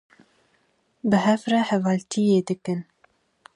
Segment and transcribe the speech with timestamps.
[1.09, 2.81] Bi hev re hevaltiye dikin.